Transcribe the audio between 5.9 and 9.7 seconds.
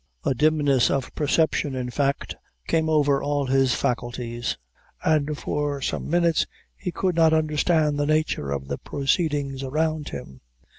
minutes he could not understand the nature of the proceedings